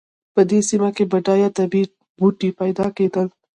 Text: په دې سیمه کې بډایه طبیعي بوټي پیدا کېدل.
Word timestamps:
په 0.33 0.41
دې 0.49 0.59
سیمه 0.69 0.89
کې 0.95 1.03
بډایه 1.11 1.49
طبیعي 1.57 1.85
بوټي 2.17 2.49
پیدا 2.59 2.87
کېدل. 2.97 3.27